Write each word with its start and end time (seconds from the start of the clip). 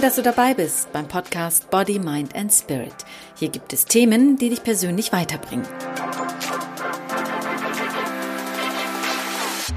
Toll, 0.00 0.08
dass 0.08 0.16
du 0.16 0.22
dabei 0.22 0.54
bist 0.54 0.90
beim 0.94 1.06
Podcast 1.06 1.68
Body, 1.68 1.98
Mind 1.98 2.34
and 2.34 2.50
Spirit. 2.50 2.94
Hier 3.34 3.50
gibt 3.50 3.74
es 3.74 3.84
Themen, 3.84 4.38
die 4.38 4.48
dich 4.48 4.62
persönlich 4.62 5.12
weiterbringen. 5.12 5.66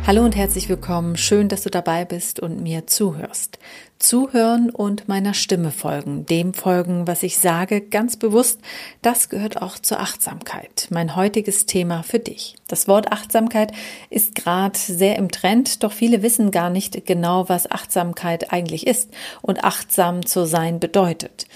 Hallo 0.06 0.22
und 0.26 0.36
herzlich 0.36 0.68
willkommen. 0.68 1.16
Schön, 1.16 1.48
dass 1.48 1.64
du 1.64 1.70
dabei 1.70 2.04
bist 2.04 2.42
und 2.42 2.62
mir 2.62 2.88
zuhörst. 2.88 3.58
Zuhören 4.00 4.70
und 4.70 5.08
meiner 5.08 5.34
Stimme 5.34 5.72
folgen, 5.72 6.26
dem 6.26 6.54
folgen, 6.54 7.08
was 7.08 7.24
ich 7.24 7.38
sage, 7.38 7.80
ganz 7.80 8.18
bewusst, 8.18 8.60
das 9.02 9.30
gehört 9.30 9.62
auch 9.62 9.80
zur 9.80 10.02
Achtsamkeit. 10.02 10.88
Mein 10.90 11.16
heutiges 11.16 11.68
Thema 11.68 12.04
für 12.04 12.20
dich. 12.20 12.56
Das 12.68 12.90
Wort 12.90 13.14
Achtsamkeit 13.14 13.72
ist 14.10 14.36
gerade 14.36 14.78
sehr 14.78 15.16
im 15.16 15.32
Trend, 15.32 15.84
doch 15.84 15.94
viele 15.94 16.22
wissen 16.22 16.52
gar 16.52 16.70
nicht 16.70 17.06
genau, 17.06 17.48
was 17.48 17.72
Achtsamkeit 17.72 18.52
eigentlich 18.52 18.86
ist 18.86 19.10
und 19.42 19.64
achtsam 19.64 20.26
zu 20.26 20.46
sein 20.46 20.82
bedeutet. 20.82 21.48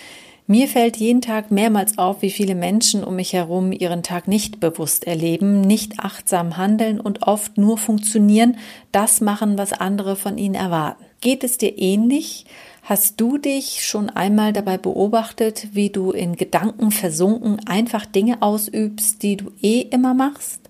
Mir 0.49 0.69
fällt 0.69 0.95
jeden 0.95 1.19
Tag 1.19 1.51
mehrmals 1.51 1.97
auf, 1.97 2.21
wie 2.21 2.31
viele 2.31 2.55
Menschen 2.55 3.03
um 3.03 3.17
mich 3.17 3.33
herum 3.33 3.73
ihren 3.73 4.01
Tag 4.01 4.29
nicht 4.29 4.61
bewusst 4.61 5.05
erleben, 5.05 5.59
nicht 5.59 5.99
achtsam 5.99 6.55
handeln 6.55 7.01
und 7.01 7.23
oft 7.23 7.57
nur 7.57 7.77
funktionieren, 7.77 8.57
das 8.93 9.19
machen, 9.19 9.57
was 9.57 9.73
andere 9.73 10.15
von 10.15 10.37
ihnen 10.37 10.55
erwarten. 10.55 11.03
Geht 11.19 11.43
es 11.43 11.57
dir 11.57 11.77
ähnlich? 11.77 12.45
Hast 12.83 13.19
du 13.19 13.37
dich 13.37 13.85
schon 13.85 14.09
einmal 14.09 14.53
dabei 14.53 14.77
beobachtet, 14.77 15.67
wie 15.73 15.89
du 15.89 16.11
in 16.11 16.37
Gedanken 16.37 16.91
versunken 16.91 17.59
einfach 17.67 18.05
Dinge 18.05 18.41
ausübst, 18.41 19.21
die 19.23 19.35
du 19.35 19.51
eh 19.61 19.81
immer 19.81 20.13
machst? 20.13 20.61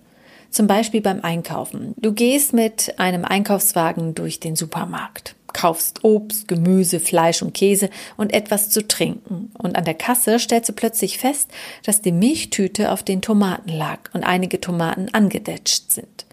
Zum 0.50 0.66
Beispiel 0.66 1.02
beim 1.02 1.20
Einkaufen. 1.20 1.94
Du 1.96 2.12
gehst 2.12 2.52
mit 2.52 2.98
einem 2.98 3.24
Einkaufswagen 3.24 4.16
durch 4.16 4.40
den 4.40 4.56
Supermarkt 4.56 5.36
kaufst 5.58 6.04
Obst, 6.04 6.46
Gemüse, 6.46 7.00
Fleisch 7.00 7.42
und 7.42 7.52
Käse 7.52 7.90
und 8.16 8.32
etwas 8.32 8.70
zu 8.70 8.86
trinken. 8.86 9.50
Und 9.58 9.74
an 9.74 9.84
der 9.84 9.94
Kasse 9.94 10.38
stellst 10.38 10.68
du 10.68 10.72
plötzlich 10.72 11.18
fest, 11.18 11.50
dass 11.82 12.00
die 12.00 12.12
Milchtüte 12.12 12.92
auf 12.92 13.02
den 13.02 13.22
Tomaten 13.22 13.70
lag 13.70 13.98
und 14.12 14.22
einige 14.22 14.60
Tomaten 14.60 15.08
angedetscht 15.12 15.90
sind. 15.90 16.26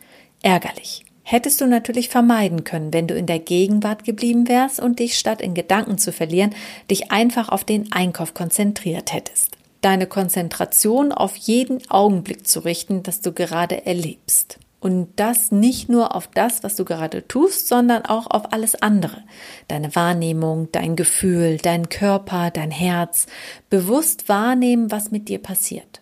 Ärgerlich. 0.43 1.05
Hättest 1.23 1.59
du 1.59 1.65
natürlich 1.65 2.09
vermeiden 2.09 2.63
können, 2.63 2.93
wenn 2.93 3.07
du 3.07 3.15
in 3.15 3.25
der 3.25 3.39
Gegenwart 3.39 4.03
geblieben 4.03 4.47
wärst 4.47 4.79
und 4.79 4.99
dich 4.99 5.17
statt 5.17 5.41
in 5.41 5.55
Gedanken 5.55 5.97
zu 5.97 6.11
verlieren, 6.13 6.53
dich 6.91 7.11
einfach 7.11 7.49
auf 7.49 7.63
den 7.63 7.91
Einkauf 7.91 8.35
konzentriert 8.35 9.11
hättest. 9.11 9.57
Deine 9.81 10.05
Konzentration 10.05 11.11
auf 11.11 11.35
jeden 11.35 11.81
Augenblick 11.89 12.45
zu 12.45 12.59
richten, 12.59 13.01
das 13.01 13.21
du 13.21 13.33
gerade 13.33 13.87
erlebst. 13.87 14.59
Und 14.86 15.08
das 15.16 15.52
nicht 15.52 15.89
nur 15.89 16.14
auf 16.14 16.28
das, 16.28 16.61
was 16.61 16.75
du 16.75 16.86
gerade 16.86 17.28
tust, 17.28 17.67
sondern 17.67 18.05
auch 18.05 18.28
auf 18.28 18.53
alles 18.53 18.75
andere. 18.83 19.23
Deine 19.67 19.95
Wahrnehmung, 19.95 20.72
dein 20.72 20.95
Gefühl, 20.95 21.58
dein 21.58 21.89
Körper, 21.89 22.52
dein 22.52 22.69
Herz. 22.69 23.25
Bewusst 23.72 24.30
wahrnehmen, 24.30 24.92
was 24.92 25.09
mit 25.09 25.27
dir 25.27 25.39
passiert. 25.39 26.02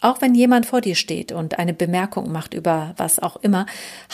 Auch 0.00 0.20
wenn 0.20 0.36
jemand 0.36 0.66
vor 0.66 0.80
dir 0.80 0.94
steht 0.94 1.32
und 1.32 1.58
eine 1.58 1.74
Bemerkung 1.74 2.30
macht 2.30 2.54
über 2.54 2.94
was 2.96 3.18
auch 3.18 3.34
immer, 3.34 3.66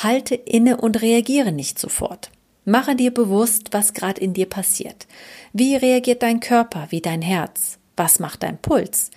halte 0.02 0.34
inne 0.34 0.78
und 0.78 1.02
reagiere 1.02 1.52
nicht 1.52 1.78
sofort. 1.78 2.30
Mache 2.64 2.96
dir 2.96 3.12
bewusst, 3.12 3.74
was 3.74 3.92
gerade 3.92 4.22
in 4.22 4.32
dir 4.32 4.48
passiert. 4.48 5.06
Wie 5.52 5.76
reagiert 5.76 6.22
dein 6.22 6.40
Körper, 6.40 6.86
wie 6.88 7.02
dein 7.02 7.20
Herz? 7.20 7.76
Was 7.98 8.18
macht 8.18 8.44
dein 8.44 8.56
Puls? 8.56 9.10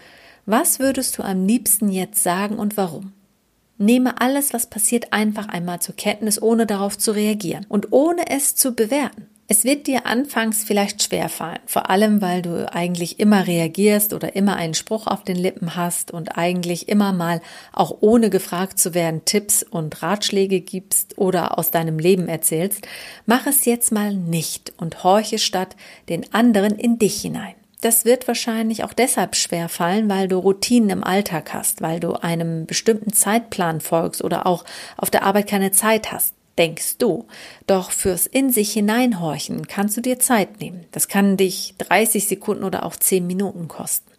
Was 0.46 0.80
würdest 0.80 1.18
du 1.18 1.24
am 1.24 1.48
liebsten 1.48 1.88
jetzt 1.88 2.22
sagen 2.22 2.60
und 2.60 2.76
warum? 2.76 3.14
Nehme 3.82 4.20
alles, 4.20 4.54
was 4.54 4.68
passiert, 4.68 5.14
einfach 5.14 5.48
einmal 5.48 5.82
zur 5.82 5.96
Kenntnis, 5.96 6.42
ohne 6.42 6.68
darauf 6.68 6.98
zu 6.98 7.12
reagieren 7.12 7.66
und 7.70 7.94
ohne 7.94 8.30
es 8.30 8.54
zu 8.54 8.76
bewerten. 8.76 9.28
Es 9.52 9.64
wird 9.64 9.88
dir 9.88 10.06
anfangs 10.06 10.64
vielleicht 10.64 11.02
schwer 11.02 11.28
fallen, 11.28 11.62
vor 11.66 11.90
allem 11.90 12.22
weil 12.22 12.44
du 12.44 12.72
eigentlich 12.72 13.20
immer 13.20 13.48
reagierst 13.48 14.14
oder 14.14 14.36
immer 14.36 14.58
einen 14.58 14.76
Spruch 14.76 15.08
auf 15.08 15.24
den 15.24 15.38
Lippen 15.38 15.76
hast 15.76 16.12
und 16.12 16.38
eigentlich 16.38 16.88
immer 16.88 17.14
mal 17.14 17.42
auch 17.74 17.98
ohne 18.02 18.30
gefragt 18.30 18.78
zu 18.78 18.94
werden 18.94 19.24
Tipps 19.26 19.64
und 19.64 20.04
Ratschläge 20.04 20.60
gibst 20.60 21.18
oder 21.18 21.58
aus 21.58 21.72
deinem 21.72 21.98
Leben 21.98 22.28
erzählst. 22.28 22.88
Mach 23.26 23.48
es 23.48 23.66
jetzt 23.66 23.92
mal 23.92 24.14
nicht 24.14 24.74
und 24.78 25.04
horche 25.04 25.40
statt 25.40 25.76
den 26.10 26.32
anderen 26.32 26.76
in 26.76 27.00
dich 27.00 27.20
hinein. 27.22 27.56
Das 27.82 28.04
wird 28.04 28.28
wahrscheinlich 28.28 28.84
auch 28.84 28.92
deshalb 28.92 29.36
schwer 29.36 29.70
fallen, 29.70 30.10
weil 30.10 30.28
du 30.28 30.38
Routinen 30.38 30.90
im 30.90 31.04
Alltag 31.04 31.54
hast, 31.54 31.82
weil 31.82 32.02
du 32.02 32.14
einem 32.14 32.66
bestimmten 32.66 33.14
Zeitplan 33.14 33.80
folgst 33.80 34.22
oder 34.24 34.46
auch 34.48 34.66
auf 34.98 35.10
der 35.10 35.24
Arbeit 35.24 35.48
keine 35.48 35.72
Zeit 35.72 36.12
hast, 36.12 36.34
denkst 36.58 36.98
du. 36.98 37.26
Doch 37.68 37.92
fürs 37.92 38.28
in 38.28 38.52
sich 38.52 38.74
hineinhorchen 38.74 39.68
kannst 39.68 39.96
du 39.96 40.02
dir 40.02 40.20
Zeit 40.20 40.60
nehmen. 40.60 40.86
Das 40.92 41.08
kann 41.08 41.38
dich 41.38 41.76
30 41.78 42.28
Sekunden 42.28 42.66
oder 42.66 42.86
auch 42.86 42.98
10 42.98 43.26
Minuten 43.26 43.70
kosten. 43.70 44.12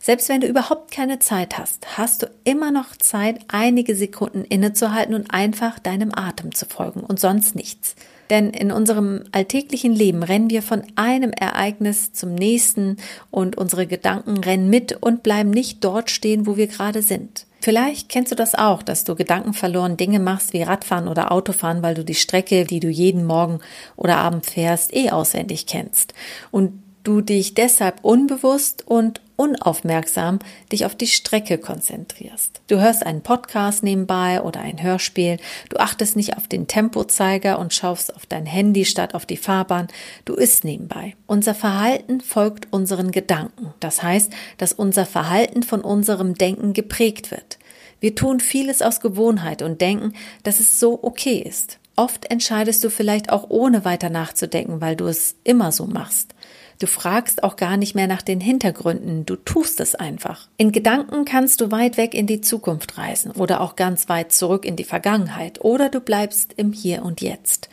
Selbst 0.00 0.28
wenn 0.28 0.40
du 0.40 0.46
überhaupt 0.48 0.92
keine 0.92 1.18
Zeit 1.18 1.58
hast, 1.58 1.96
hast 1.96 2.22
du 2.22 2.30
immer 2.44 2.70
noch 2.70 2.96
Zeit, 2.96 3.40
einige 3.48 3.94
Sekunden 3.94 4.44
innezuhalten 4.44 5.14
und 5.14 5.32
einfach 5.32 5.78
deinem 5.78 6.12
Atem 6.12 6.54
zu 6.54 6.66
folgen 6.66 7.00
und 7.00 7.20
sonst 7.20 7.54
nichts. 7.54 7.94
Denn 8.32 8.48
in 8.48 8.72
unserem 8.72 9.24
alltäglichen 9.32 9.92
Leben 9.92 10.22
rennen 10.22 10.48
wir 10.48 10.62
von 10.62 10.84
einem 10.96 11.32
Ereignis 11.32 12.14
zum 12.14 12.34
nächsten 12.34 12.96
und 13.30 13.58
unsere 13.58 13.86
Gedanken 13.86 14.38
rennen 14.38 14.70
mit 14.70 14.96
und 15.02 15.22
bleiben 15.22 15.50
nicht 15.50 15.84
dort 15.84 16.10
stehen, 16.10 16.46
wo 16.46 16.56
wir 16.56 16.66
gerade 16.66 17.02
sind. 17.02 17.44
Vielleicht 17.60 18.08
kennst 18.08 18.32
du 18.32 18.34
das 18.34 18.54
auch, 18.54 18.82
dass 18.82 19.04
du 19.04 19.16
gedankenverloren 19.16 19.98
Dinge 19.98 20.18
machst 20.18 20.54
wie 20.54 20.62
Radfahren 20.62 21.08
oder 21.08 21.30
Autofahren, 21.30 21.82
weil 21.82 21.94
du 21.94 22.06
die 22.06 22.14
Strecke, 22.14 22.64
die 22.64 22.80
du 22.80 22.88
jeden 22.88 23.26
Morgen 23.26 23.60
oder 23.96 24.16
Abend 24.16 24.46
fährst, 24.46 24.96
eh 24.96 25.10
auswendig 25.10 25.66
kennst. 25.66 26.14
Und 26.50 26.82
du 27.04 27.20
dich 27.20 27.52
deshalb 27.52 28.02
unbewusst 28.02 28.82
und 28.86 29.20
unaufmerksam 29.42 30.38
dich 30.70 30.86
auf 30.86 30.94
die 30.94 31.08
Strecke 31.08 31.58
konzentrierst. 31.58 32.60
Du 32.68 32.80
hörst 32.80 33.04
einen 33.04 33.22
Podcast 33.22 33.82
nebenbei 33.82 34.40
oder 34.40 34.60
ein 34.60 34.80
Hörspiel, 34.80 35.38
du 35.68 35.78
achtest 35.78 36.14
nicht 36.14 36.36
auf 36.36 36.46
den 36.46 36.68
Tempozeiger 36.68 37.58
und 37.58 37.74
schaust 37.74 38.14
auf 38.14 38.24
dein 38.24 38.46
Handy 38.46 38.84
statt 38.84 39.14
auf 39.16 39.26
die 39.26 39.36
Fahrbahn, 39.36 39.88
du 40.24 40.34
isst 40.34 40.62
nebenbei. 40.62 41.16
Unser 41.26 41.56
Verhalten 41.56 42.20
folgt 42.20 42.72
unseren 42.72 43.10
Gedanken. 43.10 43.74
Das 43.80 44.04
heißt, 44.04 44.32
dass 44.58 44.72
unser 44.72 45.06
Verhalten 45.06 45.64
von 45.64 45.80
unserem 45.80 46.34
Denken 46.34 46.72
geprägt 46.72 47.32
wird. 47.32 47.58
Wir 47.98 48.14
tun 48.14 48.38
vieles 48.38 48.80
aus 48.80 49.00
Gewohnheit 49.00 49.60
und 49.60 49.80
denken, 49.80 50.12
dass 50.44 50.60
es 50.60 50.78
so 50.78 51.00
okay 51.02 51.38
ist. 51.38 51.80
Oft 51.96 52.30
entscheidest 52.30 52.82
du 52.84 52.90
vielleicht 52.90 53.30
auch 53.30 53.50
ohne 53.50 53.84
weiter 53.84 54.08
nachzudenken, 54.08 54.80
weil 54.80 54.94
du 54.94 55.06
es 55.06 55.34
immer 55.42 55.72
so 55.72 55.86
machst. 55.86 56.34
Du 56.78 56.86
fragst 56.86 57.42
auch 57.42 57.56
gar 57.56 57.76
nicht 57.76 57.94
mehr 57.94 58.06
nach 58.06 58.22
den 58.22 58.40
Hintergründen, 58.40 59.26
du 59.26 59.36
tust 59.36 59.80
es 59.80 59.94
einfach. 59.94 60.48
In 60.56 60.72
Gedanken 60.72 61.24
kannst 61.24 61.60
du 61.60 61.70
weit 61.70 61.96
weg 61.96 62.14
in 62.14 62.26
die 62.26 62.40
Zukunft 62.40 62.98
reisen 62.98 63.32
oder 63.32 63.60
auch 63.60 63.76
ganz 63.76 64.08
weit 64.08 64.32
zurück 64.32 64.64
in 64.64 64.76
die 64.76 64.84
Vergangenheit 64.84 65.60
oder 65.60 65.88
du 65.88 66.00
bleibst 66.00 66.54
im 66.56 66.72
Hier 66.72 67.04
und 67.04 67.20
Jetzt. 67.20 67.68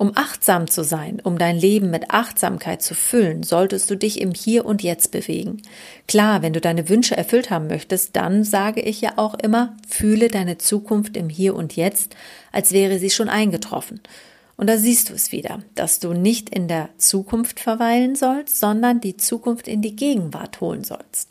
Um 0.00 0.12
achtsam 0.14 0.66
zu 0.66 0.82
sein, 0.82 1.20
um 1.22 1.36
dein 1.36 1.58
Leben 1.58 1.90
mit 1.90 2.10
Achtsamkeit 2.10 2.80
zu 2.80 2.94
füllen, 2.94 3.42
solltest 3.42 3.90
du 3.90 3.96
dich 3.98 4.18
im 4.22 4.32
Hier 4.32 4.64
und 4.64 4.82
Jetzt 4.82 5.10
bewegen. 5.10 5.60
Klar, 6.08 6.40
wenn 6.40 6.54
du 6.54 6.60
deine 6.62 6.88
Wünsche 6.88 7.18
erfüllt 7.18 7.50
haben 7.50 7.66
möchtest, 7.66 8.16
dann 8.16 8.42
sage 8.42 8.80
ich 8.80 9.02
ja 9.02 9.12
auch 9.16 9.34
immer, 9.34 9.76
fühle 9.86 10.28
deine 10.28 10.56
Zukunft 10.56 11.18
im 11.18 11.28
Hier 11.28 11.54
und 11.54 11.76
Jetzt, 11.76 12.16
als 12.50 12.72
wäre 12.72 12.98
sie 12.98 13.10
schon 13.10 13.28
eingetroffen. 13.28 14.00
Und 14.60 14.66
da 14.66 14.76
siehst 14.76 15.08
du 15.08 15.14
es 15.14 15.32
wieder, 15.32 15.60
dass 15.74 16.00
du 16.00 16.12
nicht 16.12 16.50
in 16.50 16.68
der 16.68 16.90
Zukunft 16.98 17.60
verweilen 17.60 18.14
sollst, 18.14 18.60
sondern 18.60 19.00
die 19.00 19.16
Zukunft 19.16 19.66
in 19.66 19.80
die 19.80 19.96
Gegenwart 19.96 20.60
holen 20.60 20.84
sollst. 20.84 21.30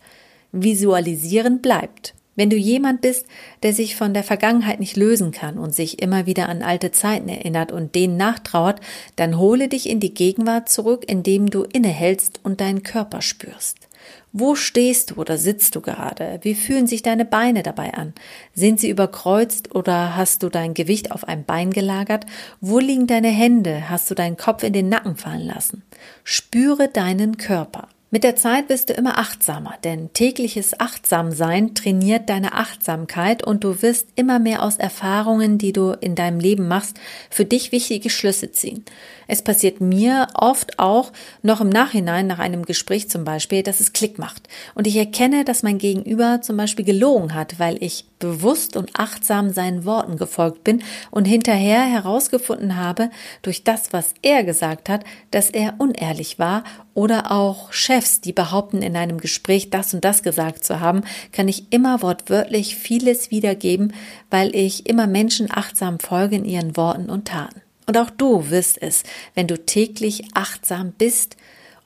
Visualisieren 0.52 1.62
bleibt. 1.62 2.16
Wenn 2.36 2.50
du 2.50 2.56
jemand 2.56 3.02
bist, 3.02 3.28
der 3.62 3.74
sich 3.74 3.96
von 3.96 4.16
der 4.16 4.24
Vergangenheit 4.24 4.80
nicht 4.80 4.98
lösen 4.98 5.30
kann 5.30 5.60
und 5.60 5.76
sich 5.76 6.02
immer 6.02 6.26
wieder 6.26 6.50
an 6.50 6.64
alte 6.64 6.90
Zeiten 6.90 7.30
erinnert 7.30 7.72
und 7.72 7.94
denen 7.94 8.18
nachtrauert, 8.18 8.82
dann 9.16 9.38
hole 9.38 9.68
dich 9.68 9.88
in 9.88 10.00
die 10.00 10.16
Gegenwart 10.16 10.68
zurück, 10.68 11.04
indem 11.06 11.52
du 11.52 11.66
innehältst 11.66 12.40
und 12.42 12.62
deinen 12.62 12.82
Körper 12.82 13.22
spürst. 13.22 13.89
Wo 14.32 14.56
stehst 14.56 15.12
du 15.12 15.16
oder 15.16 15.38
sitzt 15.38 15.76
du 15.76 15.82
gerade? 15.82 16.40
Wie 16.44 16.54
fühlen 16.54 16.86
sich 16.86 17.02
deine 17.02 17.26
Beine 17.26 17.64
dabei 17.64 17.94
an? 17.94 18.14
Sind 18.54 18.80
sie 18.80 18.90
überkreuzt 18.90 19.74
oder 19.74 20.16
hast 20.16 20.44
du 20.44 20.50
dein 20.50 20.74
Gewicht 20.74 21.12
auf 21.12 21.28
ein 21.28 21.46
Bein 21.46 21.72
gelagert? 21.72 22.26
Wo 22.62 22.80
liegen 22.80 23.08
deine 23.08 23.30
Hände? 23.30 23.90
Hast 23.90 24.10
du 24.12 24.16
deinen 24.16 24.38
Kopf 24.38 24.64
in 24.64 24.74
den 24.74 24.90
Nacken 24.90 25.16
fallen 25.16 25.46
lassen? 25.46 25.84
Spüre 26.24 26.90
deinen 26.90 27.38
Körper. 27.38 27.88
Mit 28.12 28.24
der 28.24 28.36
Zeit 28.36 28.70
wirst 28.70 28.90
du 28.90 28.94
immer 28.94 29.20
achtsamer, 29.20 29.76
denn 29.84 30.12
tägliches 30.14 30.80
Achtsamsein 30.80 31.76
trainiert 31.76 32.28
deine 32.28 32.54
Achtsamkeit 32.54 33.46
und 33.46 33.64
du 33.64 33.84
wirst 33.84 34.08
immer 34.16 34.40
mehr 34.40 34.64
aus 34.64 34.78
Erfahrungen, 34.78 35.60
die 35.60 35.74
du 35.74 35.92
in 35.92 36.16
deinem 36.16 36.40
Leben 36.40 36.68
machst, 36.68 37.00
für 37.30 37.46
dich 37.46 37.72
wichtige 37.72 38.10
Schlüsse 38.10 38.52
ziehen. 38.52 38.84
Es 39.28 39.44
passiert 39.44 39.80
mir 39.80 40.26
oft 40.34 40.80
auch 40.80 41.12
noch 41.44 41.62
im 41.62 41.70
Nachhinein 41.70 42.26
nach 42.26 42.40
einem 42.40 42.66
Gespräch 42.66 43.12
zum 43.12 43.26
Beispiel, 43.26 43.62
dass 43.62 43.80
es 43.80 43.94
Klick 43.94 44.18
macht 44.18 44.50
und 44.74 44.88
ich 44.88 44.96
erkenne, 44.96 45.46
dass 45.46 45.62
mein 45.62 45.78
Gegenüber 45.78 46.42
zum 46.42 46.58
Beispiel 46.58 46.86
gelogen 46.86 47.36
hat, 47.36 47.60
weil 47.60 47.78
ich 47.80 48.06
bewusst 48.20 48.76
und 48.76 48.92
achtsam 49.00 49.52
seinen 49.52 49.86
Worten 49.86 50.18
gefolgt 50.18 50.64
bin 50.64 50.84
und 51.10 51.26
hinterher 51.26 51.82
herausgefunden 51.82 52.76
habe, 52.76 53.10
durch 53.42 53.64
das, 53.64 53.92
was 53.94 54.14
er 54.22 54.44
gesagt 54.44 54.90
hat, 54.90 55.04
dass 55.32 55.50
er 55.50 55.76
unehrlich 55.78 56.38
war 56.38 56.64
oder 56.94 57.32
auch 57.32 57.72
Chefs, 57.72 58.22
die 58.22 58.34
behaupten, 58.34 58.82
in 58.82 58.96
einem 58.96 59.20
Gespräch 59.20 59.70
das 59.70 59.94
und 59.94 60.04
das 60.04 60.22
gesagt 60.22 60.64
zu 60.64 60.80
haben, 60.80 61.02
kann 61.32 61.48
ich 61.48 61.72
immer 61.72 62.02
wortwörtlich 62.02 62.76
vieles 62.76 63.32
wiedergeben, 63.32 63.94
weil 64.30 64.56
ich 64.56 64.88
immer 64.88 65.08
Menschen 65.08 65.48
achtsam 65.50 66.00
folge 66.00 66.36
in 66.36 66.46
ihren 66.46 66.76
Worten 66.78 67.10
und 67.10 67.30
Taten. 67.30 67.62
Und 67.88 67.98
auch 67.98 68.12
du 68.12 68.52
wirst 68.52 68.80
es, 68.82 69.04
wenn 69.34 69.48
du 69.48 69.58
täglich 69.58 70.26
achtsam 70.36 70.92
bist 70.92 71.38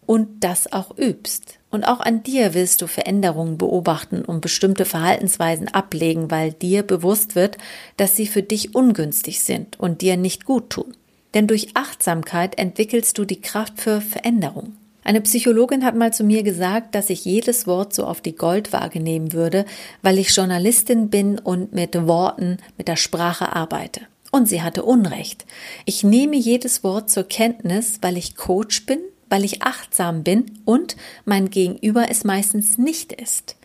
und 0.06 0.44
das 0.44 0.72
auch 0.74 0.98
übst. 0.98 1.60
Und 1.74 1.86
auch 1.86 2.02
an 2.02 2.22
dir 2.22 2.54
willst 2.54 2.84
du 2.84 2.88
Veränderungen 2.88 3.58
beobachten 3.58 4.24
und 4.24 4.42
bestimmte 4.42 4.86
Verhaltensweisen 4.86 5.70
ablegen, 5.70 6.30
weil 6.30 6.52
dir 6.52 6.84
bewusst 6.84 7.34
wird, 7.34 7.58
dass 7.98 8.16
sie 8.16 8.28
für 8.28 8.44
dich 8.44 8.76
ungünstig 8.76 9.40
sind 9.40 9.80
und 9.80 10.02
dir 10.02 10.16
nicht 10.16 10.46
gut 10.46 10.70
tun. 10.70 10.96
Denn 11.34 11.48
durch 11.48 11.70
Achtsamkeit 11.74 12.60
entwickelst 12.60 13.18
du 13.18 13.26
die 13.26 13.42
Kraft 13.42 13.82
für 13.82 14.02
Veränderung. 14.02 14.76
Eine 15.04 15.22
Psychologin 15.22 15.84
hat 15.84 15.96
mal 15.96 16.14
zu 16.14 16.24
mir 16.24 16.44
gesagt, 16.44 16.94
dass 16.94 17.10
ich 17.10 17.26
jedes 17.26 17.66
Wort 17.66 17.92
so 17.96 18.06
auf 18.06 18.22
die 18.22 18.36
Goldwaage 18.36 19.00
nehmen 19.00 19.34
würde, 19.34 19.66
weil 20.04 20.20
ich 20.20 20.30
Journalistin 20.36 21.10
bin 21.10 21.40
und 21.40 21.74
mit 21.74 21.96
Worten, 22.06 22.58
mit 22.78 22.88
der 22.88 22.98
Sprache 22.98 23.56
arbeite. 23.56 24.02
Und 24.30 24.48
sie 24.48 24.62
hatte 24.62 24.84
Unrecht. 24.84 25.48
Ich 25.86 26.04
nehme 26.04 26.36
jedes 26.36 26.84
Wort 26.84 27.10
zur 27.10 27.24
Kenntnis, 27.24 27.98
weil 28.02 28.16
ich 28.16 28.36
Coach 28.36 28.86
bin 28.86 29.00
weil 29.34 29.46
ich 29.46 29.64
achtsam 29.64 30.22
bin 30.22 30.46
und 30.64 30.96
mein 31.26 31.50
Gegenüber 31.50 32.06
es 32.12 32.24
meistens 32.24 32.78
nicht 32.78 33.12
ist. 33.12 33.56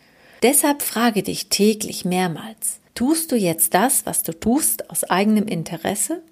Deshalb 0.43 0.81
frage 0.81 1.23
dich 1.23 1.51
täglich 1.51 2.07
mehrmals, 2.07 2.81
tust 2.95 3.31
du 3.33 3.37
jetzt 3.37 3.75
das, 3.75 4.07
was 4.07 4.23
du 4.23 4.33
tust, 4.33 4.89
aus 4.89 5.05
eigenem 5.05 5.47
Interesse? 5.47 6.23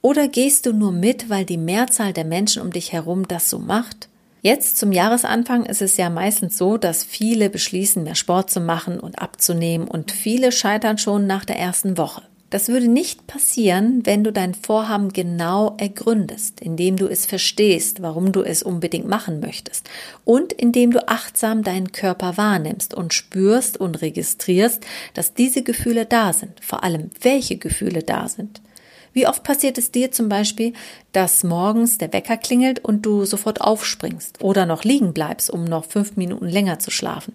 Oder 0.00 0.28
gehst 0.28 0.64
du 0.64 0.72
nur 0.72 0.92
mit, 0.92 1.28
weil 1.28 1.44
die 1.44 1.56
Mehrzahl 1.56 2.12
der 2.12 2.24
Menschen 2.24 2.62
um 2.62 2.72
dich 2.72 2.92
herum 2.92 3.26
das 3.26 3.50
so 3.50 3.58
macht? 3.58 4.08
Jetzt 4.42 4.76
zum 4.76 4.92
Jahresanfang 4.92 5.66
ist 5.66 5.82
es 5.82 5.96
ja 5.96 6.08
meistens 6.08 6.56
so, 6.56 6.76
dass 6.76 7.02
viele 7.02 7.50
beschließen, 7.50 8.04
mehr 8.04 8.14
Sport 8.14 8.48
zu 8.48 8.60
machen 8.60 9.00
und 9.00 9.18
abzunehmen 9.18 9.88
und 9.88 10.12
viele 10.12 10.52
scheitern 10.52 10.98
schon 10.98 11.26
nach 11.26 11.44
der 11.44 11.58
ersten 11.58 11.98
Woche. 11.98 12.22
Das 12.50 12.68
würde 12.68 12.88
nicht 12.88 13.26
passieren, 13.26 14.06
wenn 14.06 14.24
du 14.24 14.32
dein 14.32 14.54
Vorhaben 14.54 15.12
genau 15.12 15.74
ergründest, 15.76 16.62
indem 16.62 16.96
du 16.96 17.06
es 17.06 17.26
verstehst, 17.26 18.00
warum 18.00 18.32
du 18.32 18.42
es 18.42 18.62
unbedingt 18.62 19.06
machen 19.06 19.40
möchtest 19.40 19.88
und 20.24 20.54
indem 20.54 20.90
du 20.90 21.06
achtsam 21.06 21.62
deinen 21.62 21.92
Körper 21.92 22.38
wahrnimmst 22.38 22.94
und 22.94 23.12
spürst 23.12 23.78
und 23.78 24.00
registrierst, 24.00 24.82
dass 25.12 25.34
diese 25.34 25.62
Gefühle 25.62 26.06
da 26.06 26.32
sind, 26.32 26.64
vor 26.64 26.84
allem 26.84 27.10
welche 27.20 27.58
Gefühle 27.58 28.02
da 28.02 28.28
sind. 28.28 28.62
Wie 29.12 29.26
oft 29.26 29.42
passiert 29.42 29.76
es 29.76 29.90
dir 29.90 30.10
zum 30.10 30.30
Beispiel, 30.30 30.72
dass 31.12 31.44
morgens 31.44 31.98
der 31.98 32.14
Wecker 32.14 32.38
klingelt 32.38 32.82
und 32.82 33.02
du 33.02 33.26
sofort 33.26 33.60
aufspringst 33.60 34.42
oder 34.42 34.64
noch 34.64 34.84
liegen 34.84 35.12
bleibst, 35.12 35.50
um 35.50 35.64
noch 35.64 35.84
fünf 35.84 36.16
Minuten 36.16 36.48
länger 36.48 36.78
zu 36.78 36.90
schlafen? 36.90 37.34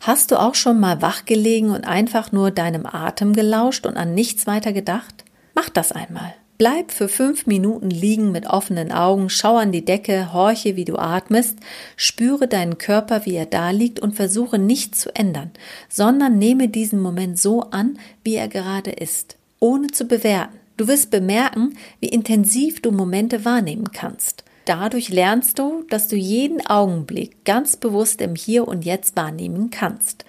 Hast 0.00 0.30
du 0.30 0.40
auch 0.40 0.54
schon 0.54 0.80
mal 0.80 1.00
wach 1.02 1.24
gelegen 1.24 1.70
und 1.70 1.86
einfach 1.86 2.32
nur 2.32 2.50
deinem 2.50 2.86
Atem 2.86 3.32
gelauscht 3.32 3.86
und 3.86 3.96
an 3.96 4.14
nichts 4.14 4.46
weiter 4.46 4.72
gedacht? 4.72 5.24
Mach 5.54 5.68
das 5.68 5.92
einmal. 5.92 6.34
Bleib 6.56 6.92
für 6.92 7.08
fünf 7.08 7.46
Minuten 7.46 7.90
liegen 7.90 8.30
mit 8.30 8.46
offenen 8.46 8.92
Augen, 8.92 9.28
schau 9.28 9.56
an 9.56 9.72
die 9.72 9.84
Decke, 9.84 10.32
horche, 10.32 10.76
wie 10.76 10.84
du 10.84 10.96
atmest, 10.96 11.58
spüre 11.96 12.46
deinen 12.46 12.78
Körper, 12.78 13.26
wie 13.26 13.34
er 13.34 13.46
da 13.46 13.70
liegt 13.70 13.98
und 13.98 14.14
versuche 14.14 14.58
nicht 14.58 14.94
zu 14.94 15.14
ändern, 15.16 15.50
sondern 15.88 16.38
nehme 16.38 16.68
diesen 16.68 17.00
Moment 17.00 17.40
so 17.40 17.62
an, 17.62 17.98
wie 18.22 18.36
er 18.36 18.46
gerade 18.46 18.92
ist, 18.92 19.36
ohne 19.58 19.88
zu 19.88 20.04
bewerten. 20.04 20.60
Du 20.76 20.86
wirst 20.86 21.10
bemerken, 21.10 21.76
wie 21.98 22.08
intensiv 22.08 22.80
du 22.80 22.92
Momente 22.92 23.44
wahrnehmen 23.44 23.90
kannst. 23.92 24.44
Dadurch 24.64 25.10
lernst 25.10 25.58
du, 25.58 25.84
dass 25.90 26.08
du 26.08 26.16
jeden 26.16 26.66
Augenblick 26.66 27.44
ganz 27.44 27.76
bewusst 27.76 28.20
im 28.22 28.34
Hier 28.34 28.66
und 28.66 28.84
Jetzt 28.84 29.14
wahrnehmen 29.16 29.70
kannst. 29.70 30.24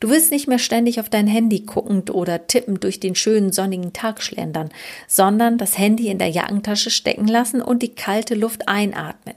Du 0.00 0.10
wirst 0.10 0.30
nicht 0.30 0.48
mehr 0.48 0.58
ständig 0.58 1.00
auf 1.00 1.08
dein 1.08 1.26
Handy 1.26 1.60
guckend 1.60 2.10
oder 2.10 2.46
tippend 2.46 2.84
durch 2.84 3.00
den 3.00 3.14
schönen 3.14 3.52
sonnigen 3.52 3.92
Tag 3.92 4.22
schlendern, 4.22 4.70
sondern 5.06 5.56
das 5.56 5.78
Handy 5.78 6.08
in 6.08 6.18
der 6.18 6.28
Jackentasche 6.28 6.90
stecken 6.90 7.26
lassen 7.26 7.62
und 7.62 7.82
die 7.82 7.94
kalte 7.94 8.34
Luft 8.34 8.68
einatmen, 8.68 9.34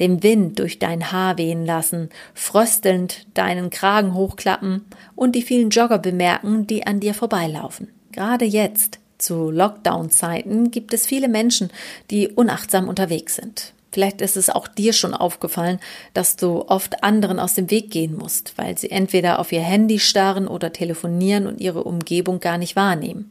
den 0.00 0.22
Wind 0.22 0.58
durch 0.58 0.78
dein 0.78 1.12
Haar 1.12 1.38
wehen 1.38 1.64
lassen, 1.64 2.08
fröstelnd 2.34 3.26
deinen 3.34 3.70
Kragen 3.70 4.14
hochklappen 4.14 4.86
und 5.14 5.36
die 5.36 5.42
vielen 5.42 5.70
Jogger 5.70 5.98
bemerken, 5.98 6.66
die 6.66 6.86
an 6.86 7.00
dir 7.00 7.14
vorbeilaufen. 7.14 7.88
Gerade 8.12 8.44
jetzt, 8.44 8.98
zu 9.18 9.50
Lockdown-Zeiten, 9.50 10.70
gibt 10.70 10.94
es 10.94 11.06
viele 11.06 11.28
Menschen, 11.28 11.70
die 12.10 12.28
unachtsam 12.28 12.88
unterwegs 12.88 13.36
sind. 13.36 13.72
Vielleicht 13.90 14.20
ist 14.20 14.36
es 14.36 14.50
auch 14.50 14.68
dir 14.68 14.92
schon 14.92 15.14
aufgefallen, 15.14 15.78
dass 16.12 16.36
du 16.36 16.62
oft 16.68 17.02
anderen 17.02 17.38
aus 17.38 17.54
dem 17.54 17.70
Weg 17.70 17.90
gehen 17.90 18.16
musst, 18.16 18.52
weil 18.56 18.76
sie 18.76 18.90
entweder 18.90 19.38
auf 19.38 19.50
ihr 19.50 19.62
Handy 19.62 19.98
starren 19.98 20.46
oder 20.46 20.72
telefonieren 20.72 21.46
und 21.46 21.60
ihre 21.60 21.84
Umgebung 21.84 22.38
gar 22.40 22.58
nicht 22.58 22.76
wahrnehmen. 22.76 23.30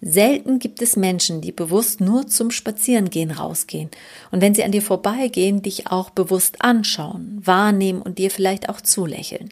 Selten 0.00 0.60
gibt 0.60 0.80
es 0.80 0.96
Menschen, 0.96 1.40
die 1.40 1.52
bewusst 1.52 2.00
nur 2.00 2.26
zum 2.26 2.50
Spazierengehen 2.50 3.32
rausgehen 3.32 3.90
und 4.30 4.40
wenn 4.40 4.54
sie 4.54 4.62
an 4.62 4.72
dir 4.72 4.82
vorbeigehen, 4.82 5.60
dich 5.60 5.88
auch 5.88 6.10
bewusst 6.10 6.62
anschauen, 6.62 7.40
wahrnehmen 7.44 8.00
und 8.00 8.18
dir 8.18 8.30
vielleicht 8.30 8.68
auch 8.68 8.80
zulächeln. 8.80 9.48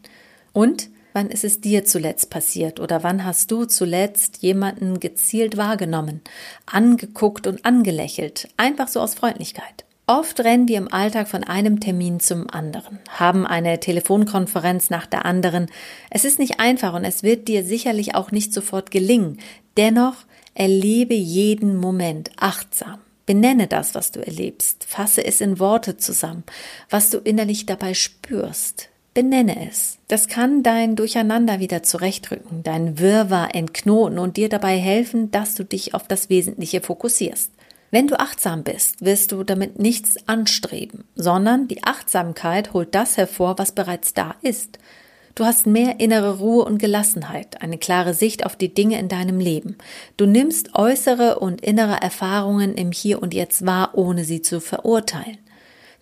Und 0.53 0.89
wann 1.13 1.31
ist 1.31 1.45
es 1.45 1.61
dir 1.61 1.85
zuletzt 1.85 2.31
passiert 2.31 2.79
oder 2.79 3.03
wann 3.03 3.25
hast 3.25 3.51
du 3.51 3.65
zuletzt 3.65 4.39
jemanden 4.43 5.01
gezielt 5.01 5.57
wahrgenommen, 5.57 6.21
angeguckt 6.67 7.47
und 7.47 7.65
angelächelt, 7.65 8.49
einfach 8.57 8.87
so 8.87 9.01
aus 9.01 9.15
Freundlichkeit? 9.15 9.86
Oft 10.09 10.39
rennen 10.39 10.69
wir 10.69 10.79
im 10.79 10.93
Alltag 10.93 11.27
von 11.27 11.43
einem 11.43 11.81
Termin 11.81 12.21
zum 12.21 12.49
anderen, 12.49 13.01
haben 13.11 13.45
eine 13.45 13.81
Telefonkonferenz 13.81 14.89
nach 14.89 15.05
der 15.05 15.25
anderen. 15.25 15.67
Es 16.11 16.25
ist 16.25 16.39
nicht 16.39 16.61
einfach 16.61 16.95
und 16.95 17.05
es 17.05 17.25
wird 17.25 17.49
dir 17.49 17.65
sicherlich 17.65 18.15
auch 18.15 18.31
nicht 18.31 18.53
sofort 18.53 18.93
gelingen. 18.93 19.39
Dennoch 19.77 20.15
erlebe 20.55 21.15
jeden 21.15 21.77
Moment 21.77 22.31
achtsam. 22.37 23.01
Benenne 23.27 23.67
das, 23.67 23.97
was 23.97 24.13
du 24.13 24.25
erlebst. 24.25 24.85
Fasse 24.85 25.25
es 25.25 25.41
in 25.41 25.59
Worte 25.59 25.97
zusammen, 25.97 26.45
was 26.89 27.11
du 27.11 27.19
innerlich 27.19 27.67
dabei 27.67 27.93
spürst. 27.93 28.91
Benenne 29.13 29.69
es. 29.69 29.99
Das 30.07 30.29
kann 30.29 30.63
dein 30.63 30.95
Durcheinander 30.95 31.59
wieder 31.59 31.83
zurechtrücken, 31.83 32.63
dein 32.63 33.01
Wirrwarr 33.01 33.57
entknoten 33.57 34.21
und 34.21 34.37
dir 34.37 34.49
dabei 34.49 34.79
helfen, 34.79 35.33
dass 35.33 35.57
du 35.57 35.65
dich 35.65 35.95
auf 35.95 36.07
das 36.07 36.31
Wesentliche 36.31 36.81
fokussierst. 36.81 37.51
Wenn 37.97 38.09
du 38.09 38.21
achtsam 38.21 38.63
bist, 38.63 39.03
wirst 39.03 39.33
du 39.33 39.43
damit 39.43 39.79
nichts 39.79 40.17
anstreben, 40.29 41.05
sondern 41.15 41.67
die 41.67 41.83
Achtsamkeit 41.83 42.75
holt 42.75 42.95
das 42.95 43.17
hervor, 43.17 43.57
was 43.57 43.73
bereits 43.73 44.13
da 44.13 44.35
ist. 44.43 44.79
Du 45.35 45.47
hast 45.47 45.67
mehr 45.67 45.99
innere 45.99 46.37
Ruhe 46.37 46.67
und 46.67 46.77
Gelassenheit, 46.77 47.63
eine 47.63 47.79
klare 47.79 48.13
Sicht 48.13 48.45
auf 48.45 48.55
die 48.55 48.75
Dinge 48.75 48.99
in 48.99 49.09
deinem 49.09 49.41
Leben. 49.41 49.79
Du 50.19 50.27
nimmst 50.27 50.75
äußere 50.75 51.39
und 51.39 51.63
innere 51.63 51.97
Erfahrungen 52.03 52.75
im 52.75 52.93
Hier 52.93 53.23
und 53.23 53.33
Jetzt 53.33 53.65
wahr, 53.65 53.93
ohne 53.95 54.25
sie 54.27 54.43
zu 54.43 54.61
verurteilen, 54.61 55.39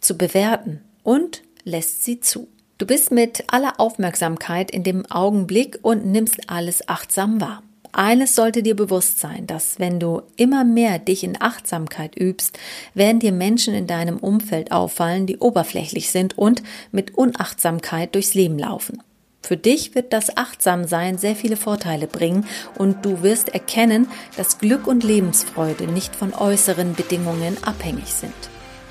zu 0.01 0.19
bewerten 0.19 0.81
und 1.05 1.43
lässt 1.63 2.03
sie 2.03 2.19
zu. 2.19 2.49
Du 2.79 2.87
bist 2.87 3.13
mit 3.13 3.45
aller 3.53 3.79
Aufmerksamkeit 3.79 4.73
in 4.73 4.83
dem 4.83 5.09
Augenblick 5.13 5.79
und 5.83 6.07
nimmst 6.07 6.51
alles 6.51 6.89
achtsam 6.89 7.41
wahr. 7.41 7.63
Eines 7.97 8.35
sollte 8.35 8.65
dir 8.65 8.75
bewusst 8.75 9.21
sein, 9.21 9.47
dass 9.47 9.79
wenn 9.79 10.01
du 10.01 10.23
immer 10.37 10.65
mehr 10.65 10.99
dich 10.99 11.23
in 11.23 11.41
Achtsamkeit 11.41 12.19
übst, 12.19 12.59
werden 12.93 13.21
dir 13.21 13.31
Menschen 13.31 13.73
in 13.73 13.87
deinem 13.87 14.17
Umfeld 14.17 14.73
auffallen, 14.73 15.27
die 15.27 15.39
oberflächlich 15.39 16.11
sind 16.11 16.37
und 16.37 16.65
mit 16.91 17.17
Unachtsamkeit 17.17 18.17
durchs 18.17 18.35
Leben 18.35 18.59
laufen. 18.59 19.01
Für 19.43 19.57
dich 19.57 19.95
wird 19.95 20.13
das 20.13 20.37
Achtsamsein 20.37 21.19
sehr 21.19 21.37
viele 21.37 21.57
Vorteile 21.57 22.09
bringen 22.09 22.47
und 22.79 23.05
du 23.05 23.23
wirst 23.23 23.51
erkennen, 23.51 24.09
dass 24.37 24.59
Glück 24.59 24.89
und 24.89 25.05
Lebensfreude 25.05 25.87
nicht 25.87 26.17
von 26.17 26.35
äußeren 26.35 26.95
Bedingungen 26.95 27.57
abhängig 27.63 28.13
sind. 28.13 28.35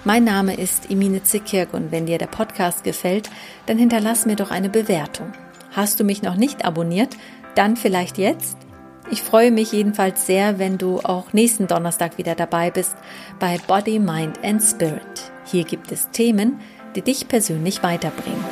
Mein 0.05 0.24
Name 0.24 0.55
ist 0.55 0.89
Emine 0.89 1.24
Zickirk 1.24 1.74
und 1.74 1.91
wenn 1.91 2.05
dir 2.05 2.19
der 2.19 2.27
Podcast 2.27 2.86
gefällt, 2.86 3.29
dann 3.65 3.77
hinterlass 3.77 4.25
mir 4.25 4.38
doch 4.38 4.51
eine 4.51 4.69
Bewertung. 4.69 5.33
Hast 5.72 6.00
du 6.00 6.05
mich 6.05 6.22
noch 6.22 6.36
nicht 6.36 6.63
abonniert? 6.63 7.17
Dann 7.55 7.75
vielleicht 7.75 8.17
jetzt? 8.17 8.62
Ich 9.12 9.22
freue 9.22 9.51
mich 9.51 9.72
jedenfalls 9.72 10.25
sehr, 10.25 10.60
wenn 10.60 10.77
du 10.77 11.00
auch 11.00 11.33
nächsten 11.33 11.67
Donnerstag 11.67 12.17
wieder 12.17 12.36
dabei 12.36 12.72
bist 12.72 12.95
bei 13.39 13.60
Body, 13.67 14.00
Mind 14.00 14.39
and 14.43 14.63
Spirit. 14.63 15.31
Hier 15.45 15.65
gibt 15.65 15.91
es 15.91 16.10
Themen, 16.12 16.60
die 16.95 17.01
dich 17.01 17.27
persönlich 17.27 17.83
weiterbringen. 17.83 18.43